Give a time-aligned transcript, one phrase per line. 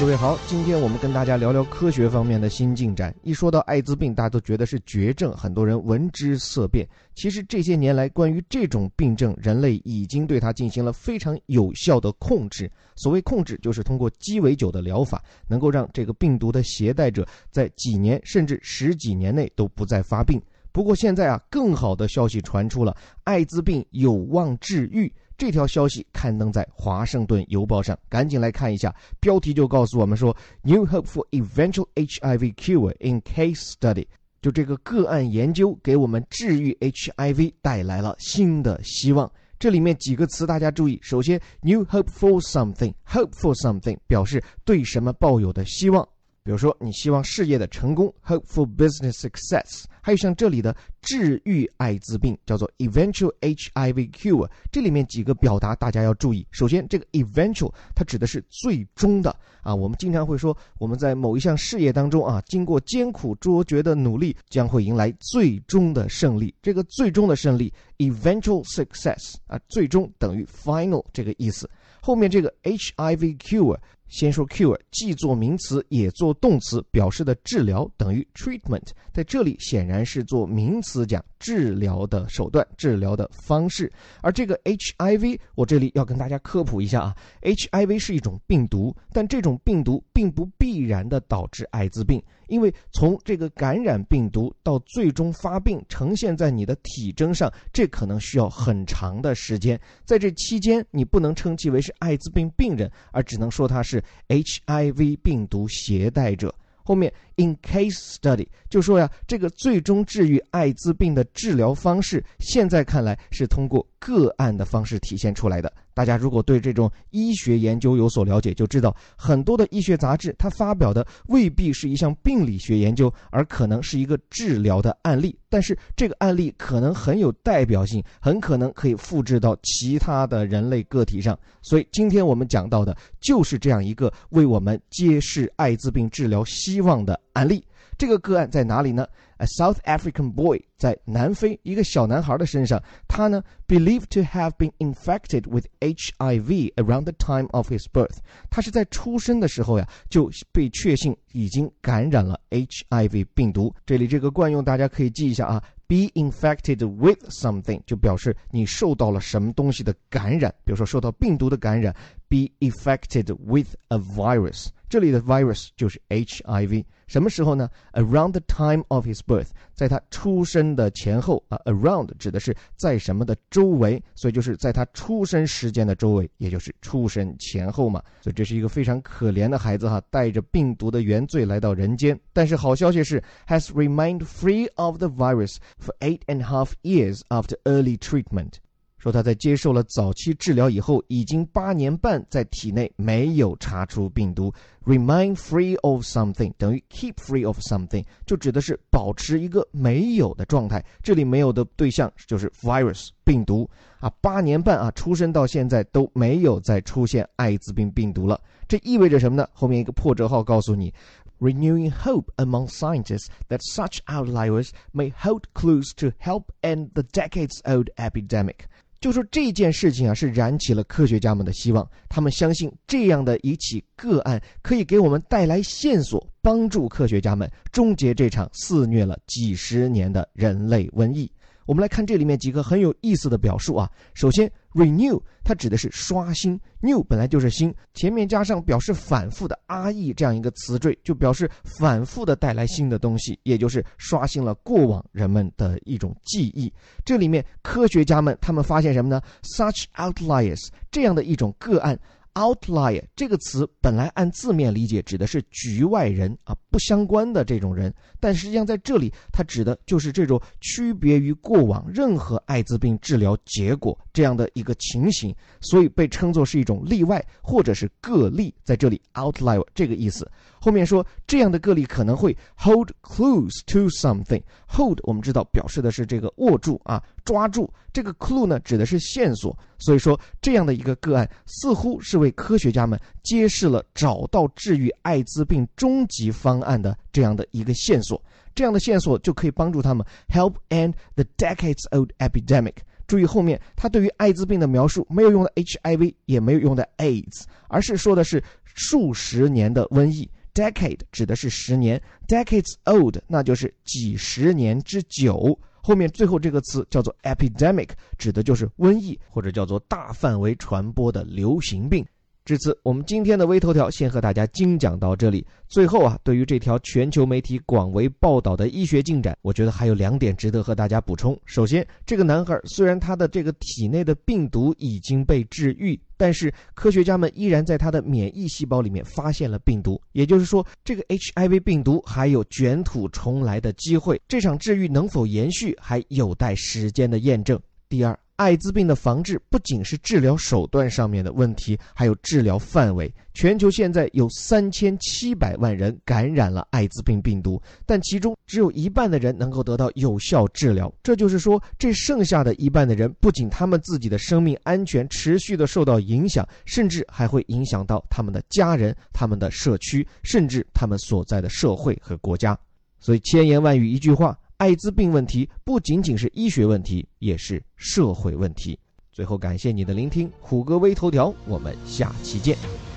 [0.00, 3.14] 各位好，今天我们跟大家聊聊科学方面的新进展。
[3.22, 6.88] 一说到艾滋病，大家都觉得是绝症，很多人闻之色变。
[7.14, 12.68] 其实这些年来，关于这种病症，人类已经对它进行了非常有效的控制。
[12.96, 20.40] 所谓控制，就是通过鸡尾酒的疗法，能够让这个病毒的携带者在几年甚至十几年内都不再发病。
[20.72, 25.12] 不过现在啊，更好的消息传出了，艾滋病有望治愈。
[25.40, 28.94] 这条消息刊登在《华盛顿邮报》上，赶紧来看一下。
[29.20, 34.06] 标题就告诉我们说：“New hope for eventual HIV cure in case study。”
[34.42, 39.32] 就这个个案研究给我们治愈 HIV 带来了新的希望。
[39.58, 40.98] 这里面几个词大家注意。
[41.02, 46.06] 首先，“New hope for something”，“hope for something” 表示对什么抱有的希望。
[46.42, 49.84] 比如说，你希望事业的成功，hope for business success。
[50.02, 54.48] 还有像这里的治愈艾滋病，叫做 eventual HIV cure。
[54.70, 56.46] 这里面几个表达大家要注意。
[56.50, 59.74] 首先，这个 eventual 它指的是最终的啊。
[59.74, 66.54] 我们经常会说，我们在某一项事业当中啊，经过艰苦卓绝的努力，将会迎来最终的胜利。
[66.62, 71.68] 这个最终的胜利，eventual success 啊，最终等于 final 这个意思。
[72.00, 73.78] 后面这个 HIV cure。
[74.12, 83.90] 先说 cure，既做名词也做动词，表示的治疗等于 treatment，在这里显然是做名词思讲治疗的手段、治疗的方式。
[84.20, 92.20] 而这个 HIV，我这里要跟大家科普一下啊，HIV 是一种病毒，但这种病毒并不必然的导致艾滋病。
[92.48, 99.80] 因为从这个感染病毒到最终发病呈现在你的体征上，这可能需要很长的时间。
[100.04, 106.52] 在这期间，你不能称其为是艾滋病病人，而只能说他是 HIV 病毒携带者。
[106.82, 115.72] 后面 in case study 就说呀，这个最终治愈艾滋病的治疗方式，现在看来是通过个案的方式体现出来的。
[116.00, 125.36] 大家如果对这种医学研究有所了解，就知道很多的医学杂志，它发表的未必是一项病理学研究，而可能是一个治疗的案例。
[125.50, 131.38] 但是这个案例可能很有代表性，很可能可以复制到其他的人类个体上。
[131.60, 137.62] 所以今天我们讲到的就是这样一个为我们揭示艾滋病治疗希望的案例。
[138.00, 139.06] 这个个案在哪里呢
[139.36, 147.70] ？A South African boy 在南非一个小男孩的身上，他呢 believed to have been infected with HIV around the time of
[147.70, 148.16] his birth。
[148.48, 153.74] 他是在出生的时候呀就被确信已经感染了 HIV 病毒。
[153.84, 161.94] 这里这个惯用大家可以记一下啊，be infected with something 就表示你受到了什么东西的感染，比如说受到病毒的感染
[162.30, 164.68] ，be infected with a virus。
[164.90, 166.84] 这里的 virus 就是 HIV。
[167.06, 171.58] 什么时候呢？Around the time of his birth，在他出生的前后啊。
[171.64, 178.02] Around 指的是在什么的周围，所以就是在他出生时间的周围，也就是出生前后嘛。
[178.20, 182.18] 所以这是一个非常可怜的孩子哈，带着病毒的原罪来到人间。
[182.32, 188.54] 但是好消息是，has remained free of the virus for eight and a half years after early treatment。
[189.00, 194.52] 说他在接受了早期治疗以后，已经八年半在体内没有查出病毒。
[194.84, 200.84] Remain free of something 等于 keep free of something，就指的是保持一个没有的状态。
[201.02, 203.68] 这里没有的对象就是 virus 病毒
[204.00, 208.38] 啊，八年半啊，出生到现在都没有再出现艾滋病病毒了。
[208.68, 209.48] 这意味着什么呢？
[209.52, 210.92] 后面一个破折号告诉你
[211.40, 218.66] ：renewing hope among scientists that such outliers may hold clues to help end the decades-old epidemic。
[219.00, 221.88] 就说这件事情啊，是燃起了科学家们的希望。
[222.08, 231.30] 他们相信这样的一起个案可以给我们带来线索，帮助科学家们终结这场肆虐了几十年的人类瘟疫。
[231.66, 233.90] 我们来看这里面几个很有意思的表述啊。
[234.14, 246.72] 首先，renew 它指的是刷新，new 本来就是新，前面加上表示反复的 re 这样一个词缀，就表示反复的带来新的东西，也就是刷新了过往人们的一种记忆。
[247.04, 251.98] 这里面科学家们他们发现什么呢？Such outliers 这样的一种个案。
[252.34, 268.54] Outlier 这个词本来按字面理解指的是局外人啊，不相关的这种人，但实际上在这里它指的就是这种区别于过往任何艾滋病治疗结果这样的一个情形，所以被称作是一种例外或者是个例。
[268.62, 270.30] 在这里，outlier 这个意思。
[270.60, 274.42] 后面说这样的个例可能会 hold clues to something。
[274.68, 277.72] hold 我们知道表示的是这个握住啊，抓住。
[277.92, 279.56] 这个 clue 呢指的是线索。
[279.78, 288.22] 所以说这样的一个个案似乎是为科学家们揭示了找到治愈艾滋病终极方案的这样的一个线索。
[288.54, 292.74] 这样的线索就可以帮助他们 help end the decades-old epidemic。
[293.06, 305.58] 注意后面他对于艾滋病的描述没有用的 HIV，也没有用的 AIDS，而是说的是数十年的瘟疫，decade 指的是十年，decades old 那就是几十年之久。
[305.82, 307.88] 后面最后这个词叫做 epidemic，
[308.18, 312.06] 指的就是瘟疫或者叫做大范围传播的流行病。
[312.44, 315.46] 至此，我们今天的微头条先和大家精讲到这里。
[315.68, 321.38] 最后啊，对于这条全球媒体广为报道的医学进展，我觉得还有两点值得和大家补充。
[321.44, 334.20] 首先，这个男孩虽然他的这个体内的病毒已经被治愈，但是科学家们依然在他的免疫细胞里面发现了病毒，也就是说，这个 HIV 病毒还有卷土重来的机会。
[334.26, 337.60] 这场治愈能否延续，还有待时间的验证。
[337.88, 338.18] 第二。
[338.40, 343.12] 艾滋病的防治不仅是治疗手段上面的问题，还有治疗范围。
[343.34, 350.90] 全球现在有三千七百万人感染了艾滋病病毒，但其中只有一半的人能够得到有效治疗。
[351.02, 362.58] 这就是说，这剩下的一半的人，不仅他们自己的生命安全持续的受到影响，甚至还会影响到他们的家人、他们的社区，甚至他们所在的社会和国家。
[363.00, 364.34] 所以，千言万语一句话。
[364.60, 368.78] 艾滋病问题不仅仅是医学问题，也是社会问题。
[369.10, 372.89] 最后，感谢你的聆听，虎哥微头条，我们下期见。